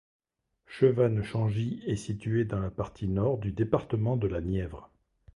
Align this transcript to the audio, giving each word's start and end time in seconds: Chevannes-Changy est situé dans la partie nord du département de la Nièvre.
Chevannes-Changy 0.65 1.83
est 1.85 1.95
situé 1.95 2.43
dans 2.43 2.59
la 2.59 2.71
partie 2.71 3.07
nord 3.07 3.37
du 3.37 3.51
département 3.51 4.17
de 4.17 4.25
la 4.27 4.41
Nièvre. 4.41 4.89